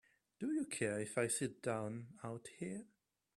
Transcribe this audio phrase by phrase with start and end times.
[0.39, 2.87] Do you care if I sit down out here?